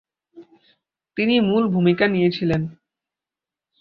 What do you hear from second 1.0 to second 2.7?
তিনি মূল ভূমিকা নিয়েছিলেন।